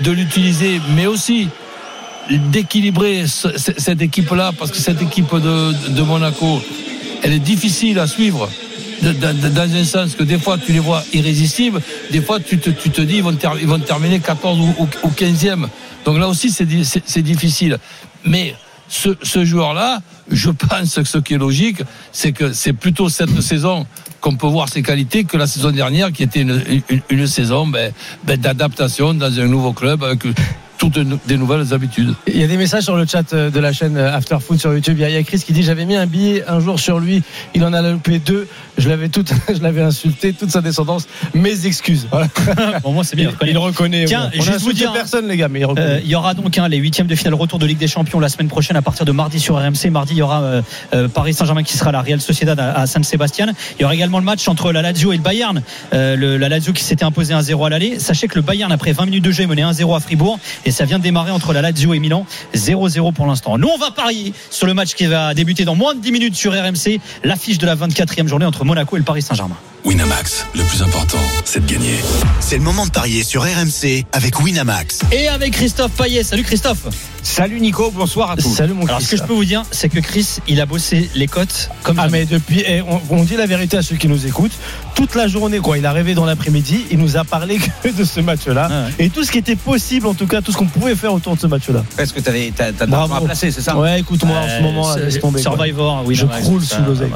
de 0.01 0.11
l'utiliser, 0.11 0.81
mais 0.95 1.07
aussi 1.07 1.49
d'équilibrer 2.31 3.27
ce- 3.27 3.57
ce- 3.59 3.73
cette 3.79 4.01
équipe-là, 4.03 4.53
parce 4.59 4.71
que 4.71 4.79
cette 4.79 5.01
équipe 5.03 5.35
de, 5.35 5.73
de 5.91 6.03
Monaco, 6.03 6.63
elle 7.23 7.33
est 7.33 7.39
difficile 7.39 7.99
à 7.99 8.07
suivre. 8.07 8.49
Dans 9.03 9.75
un 9.75 9.85
sens 9.85 10.15
que 10.15 10.23
des 10.23 10.39
fois 10.39 10.59
tu 10.59 10.73
les 10.73 10.79
vois 10.79 11.03
irrésistibles, 11.13 11.81
des 12.11 12.21
fois 12.21 12.39
tu 12.39 12.59
te, 12.59 12.71
tu 12.71 12.91
te 12.91 13.01
dis 13.01 13.17
ils 13.17 13.23
vont, 13.23 13.37
ils 13.61 13.67
vont 13.67 13.81
terminer 13.81 14.21
14 14.21 14.59
ou, 14.61 14.75
ou, 14.79 14.89
ou 15.03 15.11
15e. 15.11 15.67
Donc 16.05 16.19
là 16.19 16.29
aussi 16.29 16.51
c'est 16.51 17.23
difficile. 17.23 17.79
Mais 18.25 18.55
ce, 18.89 19.17
ce 19.23 19.45
joueur-là, 19.45 20.01
je 20.31 20.51
pense 20.69 20.95
que 20.95 21.05
ce 21.05 21.19
qui 21.19 21.35
est 21.35 21.39
logique, 21.39 21.83
c'est 22.13 22.33
que 22.33 22.53
c'est 22.53 22.73
plutôt 22.73 23.09
cette 23.09 23.41
saison 23.41 23.87
qu'on 24.21 24.37
peut 24.37 24.47
voir 24.47 24.69
ses 24.69 24.83
qualités 24.83 25.25
que 25.25 25.37
la 25.37 25.47
saison 25.47 25.73
dernière, 25.73 26.13
qui 26.13 26.23
était 26.23 26.43
une, 26.43 26.63
une, 26.91 27.01
une 27.11 27.27
saison 27.27 27.67
ben, 27.67 27.93
ben, 28.25 28.39
d'adaptation 28.39 29.15
dans 29.15 29.41
un 29.41 29.47
nouveau 29.47 29.73
club 29.73 30.05
avec 30.05 30.21
toutes 30.91 30.99
des 31.29 31.37
nouvelles 31.37 31.73
habitudes. 31.73 32.13
Il 32.27 32.41
y 32.41 32.43
a 32.43 32.49
des 32.49 32.57
messages 32.57 32.83
sur 32.83 32.97
le 32.97 33.07
chat 33.07 33.33
euh, 33.35 33.51
de 33.51 33.61
la 33.61 33.73
chaîne 33.73 33.97
euh, 33.97 34.13
After 34.17 34.39
Food 34.45 34.59
sur 34.59 34.75
YouTube. 34.75 34.97
Il 34.99 35.09
y 35.09 35.17
a- 35.17 35.23
Chris 35.23 35.39
qui 35.47 35.53
dit 35.53 35.63
j'avais 35.63 35.85
mis 35.85 35.95
un 35.95 36.07
billet 36.07 36.43
un 36.49 36.59
jour 36.59 36.81
sur 36.81 36.99
lui, 36.99 37.23
il 37.55 37.65
en 37.65 37.73
a 37.73 37.81
loupé 37.83 38.19
deux. 38.19 38.49
Je 38.79 38.89
l'avais 38.89 39.09
tout, 39.09 39.25
je 39.55 39.63
l'avais 39.63 39.83
insulté 39.83 40.33
toute 40.33 40.51
sa 40.51 40.61
descendance. 40.61 41.07
Mes 41.35 41.67
excuses. 41.67 42.09
Voilà. 42.11 42.27
Bon, 42.83 42.91
moi, 42.93 43.05
c'est 43.05 43.15
bien. 43.15 43.31
Il, 43.43 43.49
il 43.51 43.59
reconnaît. 43.59 44.07
Tiens, 44.07 44.29
on 44.37 44.43
juste 44.43 44.63
vous 44.63 44.73
dire- 44.73 44.93
personne 44.93 45.29
les 45.29 45.37
gars, 45.37 45.47
mais 45.49 45.61
il 45.61 45.65
Euh, 45.65 45.69
reconnaît. 45.69 46.01
il 46.05 46.11
y 46.11 46.17
aura 46.17 46.35
donc 46.35 46.59
hein, 46.59 46.67
les 46.67 46.79
huitièmes 46.79 47.07
de 47.07 47.15
finale 47.15 47.35
retour 47.35 47.61
de 47.61 47.67
Ligue 47.67 47.79
des 47.79 47.87
Champions 47.87 48.19
la 48.19 48.29
semaine 48.29 48.49
prochaine 48.49 48.77
à 48.77 48.83
partir 48.83 49.05
de 49.07 49.13
mardi 49.13 49.39
sur 49.39 49.55
RMC. 49.57 49.89
Mardi, 49.91 50.15
il 50.15 50.19
y 50.19 50.23
aura 50.23 50.43
euh, 50.43 50.63
euh, 50.95 51.07
Paris 51.07 51.33
Saint-Germain 51.35 51.63
qui 51.63 51.77
sera 51.77 51.91
à 51.91 51.93
la 51.93 52.03
Real 52.03 52.21
Sociedad 52.21 52.59
à, 52.59 52.73
à 52.73 52.87
San 52.89 53.05
Sebastian. 53.05 53.47
Il 53.79 53.83
y 53.83 53.85
aura 53.85 53.95
également 53.95 54.19
le 54.19 54.25
match 54.25 54.49
entre 54.49 54.73
la 54.73 54.83
Lazio 54.83 55.13
et 55.13 55.17
le 55.17 55.23
Bayern. 55.23 55.63
Euh, 55.95 56.17
le, 56.17 56.39
la 56.39 56.49
Lazio 56.49 56.73
qui 56.73 56.83
s'était 56.83 57.05
imposé 57.05 57.35
1-0 57.35 57.67
à 57.67 57.71
l'aller. 57.71 58.01
Sachez 58.01 58.27
que 58.27 58.35
le 58.35 58.43
Bayern, 58.43 58.73
après 58.73 58.91
20 58.93 59.05
minutes 59.05 59.25
de 59.25 59.31
jeu, 59.31 59.45
est 59.45 59.47
mené 59.47 59.63
1-0 59.63 59.95
à 59.97 60.01
Fribourg. 60.01 60.41
Et 60.65 60.72
ça 60.73 60.85
vient 60.85 60.99
de 60.99 61.03
démarrer 61.03 61.31
entre 61.31 61.53
la 61.53 61.63
Lazio 61.63 61.95
et 61.95 61.99
Milan. 61.99 62.27
0-0 62.55 63.13
pour 63.13 63.27
l'instant. 63.27 63.59
Nous, 63.59 63.69
on 63.69 63.79
va 63.79 63.91
parier 63.91 64.33
sur 64.51 64.67
le 64.67 64.75
match 64.75 64.95
qui 64.95 65.07
va 65.07 65.35
débuter 65.35 65.65
dans 65.65 65.75
moins 65.75 65.95
de 65.95 66.01
10 66.01 66.13
minutes 66.13 66.35
sur 66.35 66.53
RMC. 66.53 67.01
L'affiche 67.25 67.59
de 67.59 67.67
la 67.67 67.77
24e 67.77 68.27
journée 68.27 68.47
entre 68.47 68.65
Monaco 68.65 68.97
et 68.97 68.99
le 68.99 69.05
Paris 69.05 69.23
Saint-Germain. 69.23 69.57
Winamax, 69.85 70.47
le 70.55 70.63
plus 70.63 70.81
important, 70.81 71.19
c'est 71.45 71.67
de 71.67 71.71
gagner. 71.73 71.97
C'est 72.39 72.57
le 72.57 72.63
moment 72.63 72.87
de 72.87 72.93
parier 72.93 73.25
sur 73.25 73.43
RMC 73.43 74.05
avec 74.13 74.39
Winamax. 74.41 75.01
Et 75.11 75.27
avec 75.27 75.55
Christophe 75.55 75.91
Payet. 75.93 76.23
Salut 76.23 76.45
Christophe. 76.45 76.87
Salut 77.25 77.61
Nico, 77.61 77.91
bonsoir 77.91 78.31
à 78.31 78.37
tous. 78.37 78.55
Salut 78.55 78.75
mon 78.75 78.87
Alors, 78.87 79.01
ce 79.03 79.11
que 79.11 79.17
je 79.17 79.25
peux 79.25 79.33
vous 79.33 79.45
dire, 79.45 79.65
c'est 79.73 79.89
que 79.89 79.99
Chris, 79.99 80.37
il 80.47 80.61
a 80.61 80.67
bossé 80.67 81.11
les 81.17 81.27
cotes 81.27 81.69
comme 81.83 81.99
Ah 81.99 82.05
jamais. 82.05 82.21
mais 82.21 82.25
depuis, 82.27 82.63
eh, 82.65 82.81
on, 82.83 83.01
on 83.11 83.25
dit 83.25 83.37
la 83.37 83.47
vérité 83.47 83.77
à 83.77 83.83
ceux 83.83 83.97
qui 83.97 84.07
nous 84.07 84.25
écoutent. 84.25 84.53
Toute 84.95 85.17
la 85.17 85.27
journée, 85.27 85.59
quoi. 85.59 85.77
Il 85.79 85.85
a 85.87 85.91
rêvé 85.93 86.15
dans 86.15 86.27
l'après-midi. 86.27 86.87
Il 86.93 86.99
nous 86.99 87.17
a 87.17 87.25
parlé 87.25 87.59
que 87.83 87.89
de 87.89 88.05
ce 88.05 88.21
match-là 88.21 88.69
Ah 88.71 88.85
ouais. 88.99 89.07
et 89.07 89.11
tout 89.11 89.25
ce 89.25 89.33
qui 89.33 89.39
était 89.39 89.57
possible, 89.57 90.07
en 90.07 90.15
tout 90.15 90.29
cas, 90.29 90.41
tout 90.43 90.53
ce 90.53 90.59
qu'on 90.59 90.67
pouvait 90.67 90.95
faire 90.95 91.13
autour 91.13 91.35
de 91.35 91.41
ce 91.41 91.49
match-là. 91.49 91.83
Parce 91.97 92.13
que 92.13 92.21
t'avais, 92.21 92.53
t'as, 92.55 92.71
t'as 92.73 92.85
à 92.87 93.21
placer, 93.21 93.51
c'est 93.51 93.63
ça? 93.63 93.77
Ouais, 93.77 93.99
écoute-moi 94.01 94.37
en 94.39 94.45
Euh, 94.45 94.59
ce 94.59 94.63
moment, 94.63 94.89
là, 94.89 94.95
c'est- 94.95 95.05
laisse 95.07 95.21
tomber. 95.21 95.43
quoi. 95.43 95.53
Survivor, 95.57 96.03
oui. 96.07 96.15
Je 96.15 96.25
non, 96.27 96.41
croule 96.41 96.63
sous 96.65 96.83
l'oseille. 96.83 97.11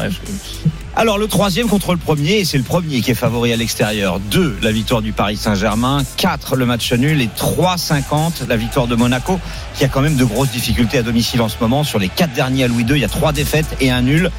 Alors 0.99 1.19
le 1.19 1.26
troisième 1.26 1.69
contre 1.69 1.93
le 1.93 1.99
premier, 1.99 2.38
et 2.38 2.45
c'est 2.47 2.57
le 2.57 2.65
premier 2.65 3.03
qui 3.03 3.11
est 3.11 3.15
favori 3.15 3.53
à 3.53 3.57
l'extérieur. 3.57 4.19
2, 4.19 4.61
la 4.62 4.73
victoire 4.73 5.03
du 5.03 5.12
Paris 5.12 5.37
Saint-Germain. 5.37 6.03
4, 6.17 6.57
le 6.57 6.65
match 6.65 6.91
nul. 6.95 7.21
Et 7.21 7.29
3,50, 7.37 8.49
la 8.49 8.57
victoire 8.57 8.87
de 8.87 8.97
Monaco, 8.97 9.38
qui 9.75 9.85
a 9.85 9.88
quand 9.88 10.00
même 10.00 10.17
de 10.17 10.25
grosses 10.25 10.49
difficultés 10.50 10.97
à 10.97 11.03
domicile 11.03 11.43
en 11.43 11.50
ce 11.50 11.57
moment. 11.61 11.85
Sur 11.85 11.99
les 11.99 12.09
4 12.09 12.33
derniers 12.33 12.65
à 12.65 12.69
Louis 12.69 12.85
II, 12.85 12.93
il 12.93 13.00
y 13.00 13.05
a 13.05 13.09
3 13.09 13.33
défaites 13.33 13.76
et 13.83 13.91
un 13.91 14.00
nul. 14.00 14.31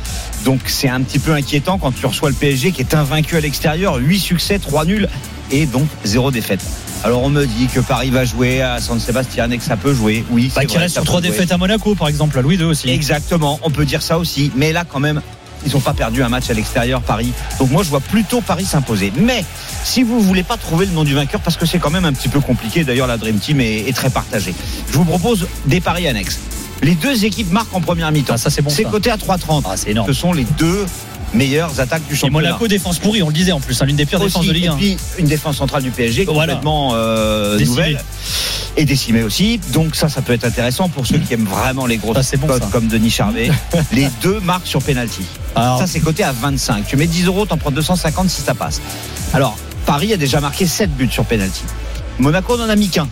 Donc 0.46 0.62
c'est 0.66 0.90
un 0.90 1.02
petit 1.02 1.20
peu 1.20 1.34
inquiétant 1.34 1.78
quand 1.78 1.92
tu 1.92 2.08
reçois 2.08 2.30
le 2.30 2.36
PSG 2.36 2.72
qui 2.72 2.82
est 2.82 2.96
invaincu 2.96 3.36
à 3.38 3.40
l'extérieur. 3.40 3.98
8 3.98 4.20
succès, 4.20 4.58
3 4.58 4.86
nuls 4.86 5.08
et 5.52 5.68
donc 5.68 5.88
0 6.06 6.32
défaite. 6.32 6.62
Alors 7.04 7.22
on 7.22 7.30
me 7.30 7.46
dit 7.46 7.68
que 7.68 7.82
Paris 7.82 8.10
va 8.10 8.26
jouer 8.26 8.64
à 8.64 8.82
San 8.82 9.00
Sebastian 9.00 9.52
et 9.52 9.60
que 9.60 9.64
ça 9.64 9.78
peut 9.78 9.94
jouer. 9.94 10.26
Oui, 10.32 10.52
Bah, 10.56 10.66
qui 10.66 10.80
reste 10.80 10.96
sur 10.96 11.04
trois 11.04 11.22
défaites 11.22 11.52
à 11.52 11.58
Monaco, 11.58 11.94
par 11.94 12.08
exemple, 12.08 12.40
à 12.40 12.42
Louis 12.42 12.56
II 12.56 12.64
aussi. 12.64 12.90
Exactement, 12.90 13.60
on 13.62 13.70
peut 13.70 13.86
dire 13.86 14.02
ça 14.02 14.18
aussi. 14.18 14.52
Mais 14.56 14.74
là, 14.74 14.84
quand 14.84 15.00
même, 15.00 15.22
ils 15.66 15.74
n'ont 15.74 15.80
pas 15.82 15.94
perdu 15.94 16.24
un 16.24 16.30
match 16.30 16.50
à 16.50 16.54
l'extérieur, 16.54 17.02
Paris. 17.02 17.32
Donc 17.60 17.72
moi, 17.72 17.84
je 17.84 17.90
vois 17.90 18.00
plutôt 18.00 18.42
Paris 18.42 18.66
s'imposer. 18.66 19.12
Mais 19.18 19.44
si 19.84 20.04
vous 20.04 20.20
voulez 20.22 20.44
pas 20.44 20.58
trouver 20.58 20.86
le 20.86 20.92
nom 20.94 21.04
du 21.04 21.14
vainqueur, 21.14 21.42
parce 21.42 21.58
que 21.58 21.66
c'est 21.66 21.80
quand 21.80 21.90
même 21.92 22.06
un 22.06 22.14
petit 22.14 22.30
peu 22.30 22.40
compliqué, 22.40 22.84
d'ailleurs, 22.84 23.08
la 23.08 23.18
Dream 23.18 23.38
Team 23.40 23.60
est, 23.62 23.88
est 23.90 23.96
très 23.96 24.10
partagée, 24.10 24.54
je 24.92 24.98
vous 24.98 25.06
propose 25.06 25.48
des 25.66 25.82
paris 25.82 26.08
annexes. 26.08 26.40
Les 26.84 26.94
deux 26.96 27.26
équipes 27.26 27.52
marquent 27.52 27.74
en 27.76 27.82
première 27.82 28.12
mi-temps. 28.12 28.34
Ah, 28.36 28.38
ça, 28.38 28.50
c'est 28.52 28.62
bon, 28.62 28.70
C'est 28.70 28.84
coté 28.84 29.10
à 29.10 29.18
3,30. 29.18 29.64
Ah, 29.66 29.76
c'est 29.76 29.90
énorme. 29.92 30.08
Ce 30.08 30.14
sont 30.14 30.32
les 30.32 30.44
deux 30.60 30.86
meilleures 31.34 31.80
attaques 31.80 32.06
du 32.08 32.14
Et 32.14 32.18
championnat. 32.18 32.50
Monaco, 32.50 32.68
défense 32.68 33.00
pourrie, 33.00 33.22
on 33.24 33.28
le 33.28 33.34
disait 33.34 33.52
en 33.52 33.60
plus, 33.60 33.82
hein, 33.82 33.86
l'une 33.86 33.96
des 33.96 34.06
pires 34.06 34.22
Aussi, 34.22 34.28
défenses 34.28 34.46
de 34.48 34.54
Ligue 34.54 34.66
et 34.66 34.68
1. 34.70 34.76
puis 34.76 34.98
une 35.18 35.26
défense 35.26 35.58
centrale 35.58 35.84
du 35.84 35.90
PSG 35.92 36.26
Voilà. 36.26 36.54
complètement 36.54 36.92
euh, 36.94 37.60
nouvelle 37.60 38.00
et 38.78 38.86
décimée 38.86 39.24
aussi. 39.24 39.60
Donc 39.74 39.96
ça, 39.96 40.08
ça 40.08 40.22
peut 40.22 40.34
être 40.34 40.46
intéressant 40.46 40.88
pour 40.88 41.06
ceux 41.08 41.18
qui 41.18 41.34
aiment 41.34 41.46
vraiment 41.48 41.86
les 41.88 41.98
grosses 41.98 42.22
Ça, 42.22 42.38
bon, 42.38 42.48
ça. 42.48 42.60
comme 42.72 42.88
Denis 42.88 43.10
Charvet. 43.10 43.50
les 43.92 44.08
deux 44.22 44.40
marques 44.40 44.68
sur 44.68 44.82
penalty. 44.82 45.24
Ça, 45.80 45.88
c'est 45.88 46.00
coté 46.00 46.24
à 46.24 46.32
25. 46.32 46.86
Tu 46.88 46.96
mets 46.98 47.08
10 47.08 47.26
euros, 47.28 47.46
t'en 47.46 47.58
prends 47.58 47.72
250 47.72 48.30
si 48.30 48.42
ça 48.42 48.54
passe. 48.54 48.82
Alors, 49.34 49.58
Paris 49.86 50.14
a 50.14 50.18
déjà 50.18 50.40
marqué 50.40 50.66
7 50.66 50.96
buts 50.96 51.10
sur 51.10 51.26
penalty. 51.26 51.64
Monaco 52.20 52.58
n'en 52.58 52.70
a 52.70 52.76
mis 52.76 52.90
qu'un. 52.90 53.08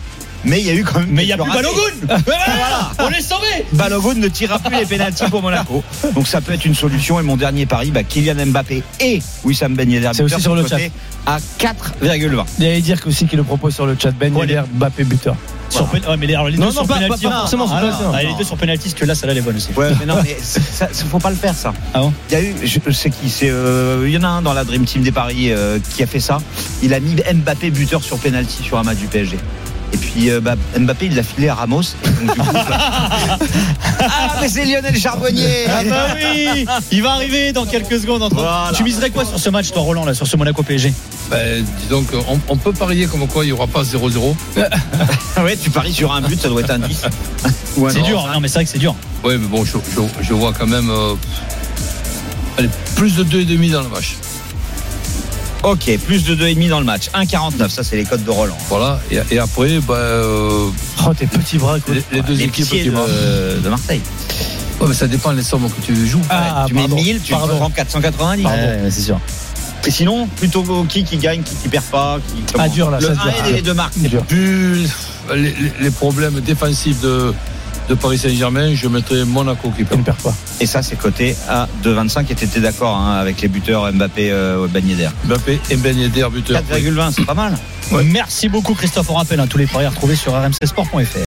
Mais 0.46 0.60
il 0.60 0.66
y 0.66 0.70
a 0.70 0.74
eu 0.74 0.84
quand 0.84 1.00
même. 1.00 1.08
Mais 1.10 1.24
il 1.24 1.26
n'y 1.26 1.32
a 1.32 1.36
plus. 1.36 1.50
Balogun 1.52 1.80
Voilà, 2.26 2.92
On 3.00 3.10
est 3.10 3.20
sauvé 3.20 3.46
Balogun 3.72 4.14
ne 4.14 4.28
tirera 4.28 4.58
plus 4.58 4.76
les 4.76 4.86
pénaltys 4.86 5.24
pour 5.30 5.42
Monaco. 5.42 5.82
Donc 6.14 6.26
ça 6.28 6.40
peut 6.40 6.52
être 6.52 6.64
une 6.64 6.74
solution. 6.74 7.18
Et 7.20 7.22
mon 7.22 7.36
dernier 7.36 7.66
pari, 7.66 7.90
bah, 7.90 8.02
Kylian 8.04 8.46
Mbappé 8.46 8.82
et 9.00 9.20
Wissam 9.44 9.74
Ben 9.74 9.90
Yedder. 9.90 10.10
C'est 10.14 10.22
aussi 10.22 10.40
sur 10.40 10.54
le 10.54 10.62
coté 10.62 10.90
À 11.26 11.38
4,20. 11.58 12.44
Il 12.58 12.64
y 12.64 12.68
allait 12.68 12.80
dire 12.80 12.98
aussi 13.06 13.26
qu'il 13.26 13.38
le 13.38 13.44
propose 13.44 13.74
sur 13.74 13.86
le 13.86 13.96
chat. 14.00 14.12
Ben 14.12 14.34
Yedder, 14.36 14.62
Mbappé, 14.74 15.04
buteur. 15.04 15.36
Sur 15.68 15.92
ouais, 15.92 16.00
mais 16.16 16.26
les, 16.28 16.34
alors, 16.34 16.48
les 16.48 16.56
Non, 16.58 16.66
deux 16.66 16.66
non, 16.66 16.72
sur 16.72 16.86
pas- 16.86 16.94
penalty. 16.94 17.24
pas- 17.24 17.30
pas 17.30 17.36
forcément 17.40 17.66
Ah, 17.68 17.82
non. 17.82 18.12
ah, 18.14 18.22
les 18.22 18.34
deux 18.38 18.44
sur 18.44 18.56
penalty, 18.56 18.94
que 18.94 19.04
là, 19.04 19.16
celle-là, 19.16 19.32
elle 19.32 19.38
est 19.38 19.42
bonne 19.42 19.56
aussi. 19.56 19.70
Ouais, 19.76 19.90
mais 19.98 20.06
non, 20.06 20.14
mais 20.22 20.36
ça, 20.40 20.60
ça, 20.70 20.88
faut 21.10 21.18
pas 21.18 21.30
le 21.30 21.34
faire 21.36 21.54
ça. 21.54 21.74
Ah 21.92 21.98
bon 22.00 22.12
Il 22.30 22.32
y 22.34 22.36
a 22.36 22.42
eu, 22.42 22.54
je 22.62 22.78
je 22.86 22.90
sais 22.92 23.10
qui, 23.10 23.28
c'est, 23.28 23.50
euh, 23.50 24.04
il 24.06 24.12
y 24.12 24.16
en 24.16 24.22
a 24.22 24.28
un 24.28 24.42
dans 24.42 24.52
la 24.52 24.62
Dream 24.62 24.84
Team 24.84 25.02
des 25.02 25.10
paris 25.10 25.50
euh, 25.50 25.80
qui 25.96 26.04
a 26.04 26.06
fait 26.06 26.20
ça. 26.20 26.38
Il 26.84 26.94
a 26.94 27.00
mis 27.00 27.16
Mbappé 27.16 27.70
buteur 27.70 28.04
sur 28.04 28.16
penalty 28.18 28.62
sur 28.62 28.78
un 28.78 28.84
match 28.84 28.98
du 28.98 29.06
PSG. 29.08 29.38
Et 29.92 29.96
puis 29.98 30.30
euh, 30.30 30.40
bah, 30.40 30.56
Mbappé, 30.78 31.06
il 31.06 31.14
l'a 31.14 31.22
filé 31.22 31.48
à 31.48 31.54
Ramos. 31.54 31.80
Et 31.82 32.26
donc, 32.26 32.34
du 32.34 32.40
coup, 32.40 32.52
bah- 32.68 33.38
ah, 34.00 34.36
mais 34.40 34.48
c'est 34.48 34.64
Lionel 34.64 34.96
Charbonnier. 34.98 35.66
Ah 35.68 35.84
bah 35.88 36.06
oui 36.16 36.66
Il 36.90 37.02
va 37.02 37.12
arriver 37.12 37.52
dans 37.52 37.64
quelques 37.66 38.00
secondes. 38.00 38.22
entre- 38.22 38.34
Voilà. 38.36 38.72
Tu 38.74 38.82
miserais 38.82 39.10
quoi 39.10 39.24
sur 39.24 39.38
ce 39.38 39.48
match, 39.50 39.70
toi, 39.72 39.82
Roland, 39.82 40.04
là, 40.04 40.14
sur 40.14 40.26
ce 40.26 40.36
Monaco 40.36 40.62
PSG 40.62 40.92
Ben, 41.30 41.62
dis 41.64 41.86
donc, 41.88 42.08
on, 42.28 42.38
on 42.48 42.56
peut 42.56 42.72
parier 42.72 43.06
comme 43.06 43.26
quoi 43.28 43.44
il 43.44 43.48
n'y 43.48 43.52
aura 43.52 43.66
pas 43.68 43.82
0-0. 43.82 44.34
ouais, 45.42 45.56
tu 45.56 45.70
paries 45.70 45.92
sur 45.94 46.12
un 46.12 46.20
but, 46.20 46.40
ça 46.40 46.48
doit 46.48 46.60
être 46.62 46.70
un 46.70 46.78
10. 46.80 47.02
Ou 47.76 47.86
un 47.86 47.90
C'est 47.90 48.02
dur, 48.02 48.28
non, 48.32 48.40
mais 48.40 48.48
c'est 48.48 48.54
vrai 48.54 48.64
que 48.64 48.70
c'est 48.70 48.78
dur. 48.78 48.94
Oui, 49.24 49.34
mais 49.38 49.46
bon, 49.46 49.64
je, 49.64 49.72
je- 49.94 50.24
je 50.24 50.32
vois 50.34 50.52
quand 50.52 50.66
même 50.66 50.90
euh, 50.90 51.14
allez, 52.58 52.68
plus 52.96 53.14
de 53.16 53.24
2,5 53.24 53.70
dans 53.72 53.82
le 53.82 53.88
match. 53.88 54.16
Ok, 55.66 55.90
plus 56.06 56.24
de 56.24 56.36
2,5 56.36 56.68
dans 56.68 56.78
le 56.78 56.84
match. 56.86 57.08
1,49, 57.12 57.68
ça 57.70 57.82
c'est 57.82 57.96
les 57.96 58.04
codes 58.04 58.22
de 58.24 58.30
Roland. 58.30 58.56
Voilà, 58.68 59.00
et, 59.10 59.18
et 59.32 59.38
après, 59.40 59.80
ben, 59.80 59.94
euh, 59.94 60.68
Oh, 61.04 61.12
tes 61.12 61.26
petits 61.26 61.58
bras, 61.58 61.80
quoi. 61.80 61.94
les, 61.94 62.02
les 62.12 62.22
deux 62.22 62.34
Les 62.34 62.44
équipes 62.44 62.68
pieds 62.68 62.84
de, 62.84 63.58
de 63.60 63.68
Marseille. 63.68 64.00
Ouais, 64.80 64.86
mais 64.88 64.94
ça 64.94 65.08
dépend 65.08 65.32
des 65.32 65.42
sommes 65.42 65.68
que 65.68 65.80
tu 65.84 66.06
joues. 66.06 66.20
Ah, 66.30 66.66
tu 66.68 66.74
mets 66.74 66.80
pardon. 66.82 66.96
1000, 66.96 67.20
tu 67.20 67.32
Pardon. 67.32 67.56
prends 67.56 67.70
490. 67.70 68.42
Pardon. 68.44 68.58
Ouais, 68.58 68.78
c'est 68.90 69.00
sûr. 69.00 69.18
Et 69.86 69.90
sinon, 69.90 70.26
plutôt 70.36 70.62
qui 70.88 71.02
qui 71.04 71.16
gagne, 71.16 71.42
qui, 71.42 71.54
qui 71.56 71.68
perd 71.68 71.84
pas 71.86 72.18
qui, 72.28 72.42
comment 72.52 72.64
Ah, 72.64 72.68
dur, 72.68 72.90
là, 72.90 72.98
Le 73.00 73.06
ça, 73.06 73.12
1 73.12 73.14
dur. 73.14 73.32
et 73.48 73.52
les 73.54 73.62
deux 73.62 73.74
marques. 73.74 73.98
Dur. 73.98 74.88
Les 75.80 75.90
problèmes 75.90 76.40
défensifs 76.40 77.00
de, 77.00 77.32
de 77.88 77.94
Paris 77.94 78.18
Saint-Germain, 78.18 78.74
je 78.74 78.88
mettrais 78.88 79.24
Monaco 79.24 79.70
qui 79.70 79.80
Il 79.82 79.86
perd. 79.86 80.00
ne 80.00 80.04
perd 80.04 80.18
pas. 80.18 80.34
Et 80.60 80.66
ça, 80.66 80.82
c'est 80.82 80.96
coté 80.96 81.36
à 81.48 81.68
2,25. 81.84 82.26
Et 82.30 82.34
t'étais 82.34 82.60
d'accord 82.60 82.96
hein, 82.96 83.16
avec 83.16 83.40
les 83.40 83.48
buteurs 83.48 83.92
Mbappé, 83.92 84.30
euh, 84.32 84.66
Ben 84.68 84.86
Yedder. 84.86 85.08
Mbappé 85.24 85.60
et 85.70 85.76
Ben 85.76 85.96
Yedder 85.96 86.26
buteur. 86.32 86.60
4,20, 86.62 87.12
c'est 87.12 87.24
pas 87.24 87.34
mal. 87.34 87.56
Merci 88.04 88.48
beaucoup, 88.48 88.74
Christophe. 88.74 89.08
On 89.10 89.14
rappelle, 89.14 89.38
hein, 89.40 89.46
tous 89.48 89.58
les 89.58 89.66
paris 89.66 89.84
à 89.86 89.90
retrouver 89.90 90.16
sur 90.16 90.32
rmcsport.fr. 90.32 91.06